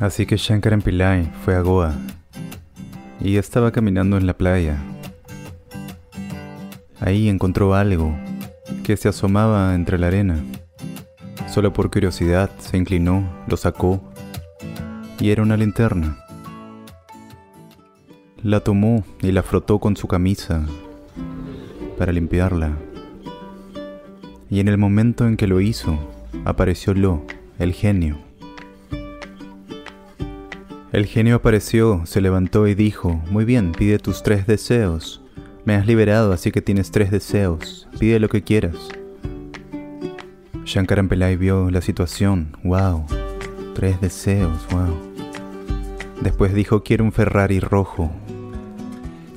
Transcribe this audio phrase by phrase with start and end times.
[0.00, 1.94] Así que Shankaran Pillai fue a Goa
[3.20, 4.78] y estaba caminando en la playa.
[7.00, 8.16] Ahí encontró algo
[8.84, 10.42] que se asomaba entre la arena.
[11.48, 14.00] Solo por curiosidad se inclinó, lo sacó
[15.18, 16.24] y era una linterna.
[18.42, 20.64] La tomó y la frotó con su camisa
[21.98, 22.78] para limpiarla.
[24.48, 25.98] Y en el momento en que lo hizo,
[26.44, 27.24] apareció Lo,
[27.58, 28.27] el genio.
[30.90, 35.20] El genio apareció, se levantó y dijo, Muy bien, pide tus tres deseos.
[35.66, 37.86] Me has liberado, así que tienes tres deseos.
[37.98, 38.88] Pide lo que quieras.
[40.64, 42.56] Shankaran Pillai vio la situación.
[42.64, 43.04] ¡Wow!
[43.74, 44.96] Tres deseos, wow.
[46.22, 48.10] Después dijo, quiero un Ferrari rojo.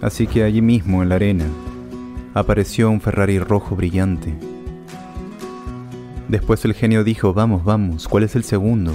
[0.00, 1.46] Así que allí mismo, en la arena,
[2.32, 4.32] apareció un Ferrari rojo brillante.
[6.28, 8.94] Después el genio dijo, vamos, vamos, ¿cuál es el segundo?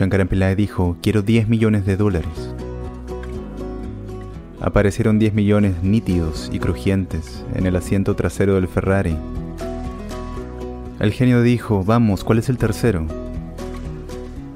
[0.00, 2.54] Shankaran Pillai dijo, quiero 10 millones de dólares.
[4.58, 9.14] Aparecieron 10 millones nítidos y crujientes en el asiento trasero del Ferrari.
[11.00, 13.04] El genio dijo, vamos, ¿cuál es el tercero?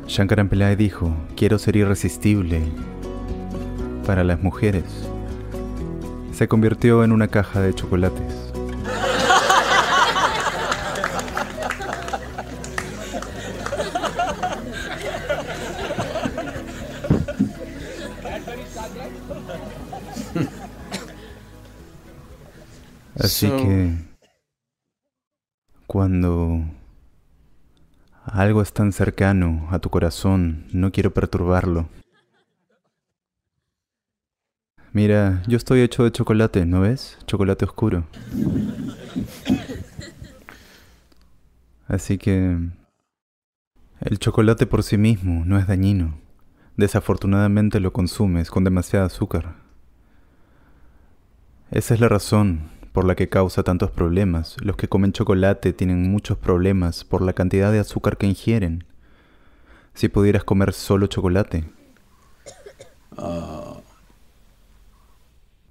[0.07, 2.63] Shankaran Pillai dijo, quiero ser irresistible
[4.07, 5.11] para las mujeres.
[6.33, 8.54] Se convirtió en una caja de chocolates.
[23.19, 23.95] Así que
[25.87, 26.65] cuando
[28.25, 31.89] algo es tan cercano a tu corazón, no quiero perturbarlo.
[34.93, 37.19] Mira, yo estoy hecho de chocolate, ¿no ves?
[37.27, 38.07] Chocolate oscuro.
[41.87, 42.59] Así que
[44.01, 46.24] el chocolate por sí mismo no es dañino.
[46.77, 49.55] Desafortunadamente lo consumes con demasiado azúcar.
[51.71, 54.57] Esa es la razón por la que causa tantos problemas.
[54.61, 58.85] Los que comen chocolate tienen muchos problemas por la cantidad de azúcar que ingieren.
[59.95, 61.65] Si pudieras comer solo chocolate.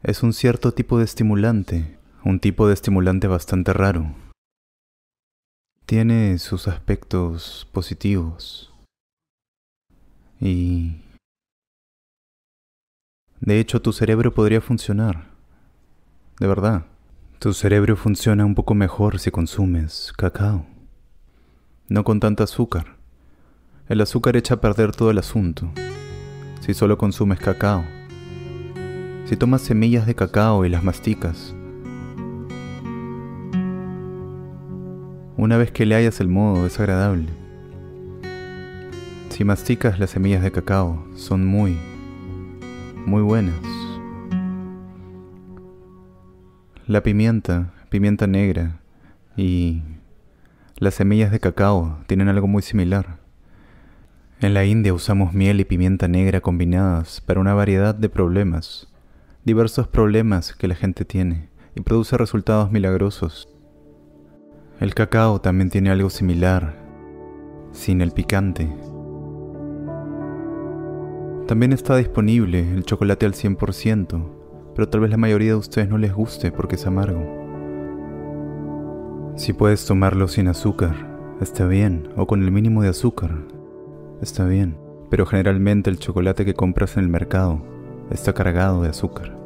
[0.03, 4.13] Es un cierto tipo de estimulante, un tipo de estimulante bastante raro.
[5.85, 8.72] Tiene sus aspectos positivos.
[10.43, 10.97] Y...
[13.39, 15.29] De hecho, tu cerebro podría funcionar.
[16.37, 16.85] De verdad.
[17.39, 20.65] Tu cerebro funciona un poco mejor si consumes cacao.
[21.87, 22.97] No con tanta azúcar.
[23.87, 25.71] El azúcar echa a perder todo el asunto.
[26.59, 27.85] Si solo consumes cacao.
[29.23, 31.55] Si tomas semillas de cacao y las masticas.
[35.37, 37.42] Una vez que le hayas el modo es agradable.
[39.33, 41.75] Si masticas las semillas de cacao, son muy,
[43.07, 43.55] muy buenas.
[46.85, 48.79] La pimienta, pimienta negra
[49.35, 49.81] y
[50.77, 53.17] las semillas de cacao tienen algo muy similar.
[54.39, 58.87] En la India usamos miel y pimienta negra combinadas para una variedad de problemas,
[59.45, 63.49] diversos problemas que la gente tiene y produce resultados milagrosos.
[64.79, 66.75] El cacao también tiene algo similar,
[67.71, 68.69] sin el picante.
[71.47, 74.23] También está disponible el chocolate al 100%,
[74.75, 77.21] pero tal vez la mayoría de ustedes no les guste porque es amargo.
[79.35, 83.31] Si puedes tomarlo sin azúcar, está bien, o con el mínimo de azúcar,
[84.21, 84.77] está bien,
[85.09, 87.61] pero generalmente el chocolate que compras en el mercado
[88.09, 89.42] está cargado de azúcar.